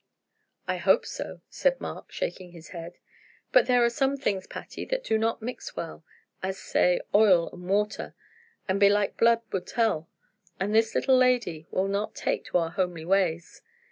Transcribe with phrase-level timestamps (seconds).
[0.67, 2.93] "I hope so," said Mark, shaking his head;
[3.51, 6.03] "but there are some things, Patty, that do not mix well
[6.41, 8.15] as, say, oil and water
[8.67, 10.09] and belike blood will tell,
[10.59, 13.61] and this little lady will not take to our homely ways.